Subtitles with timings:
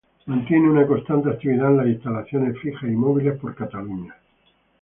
[0.25, 4.15] Mantiene una constante actividad en las instalaciones fijas y móviles por Catalunya.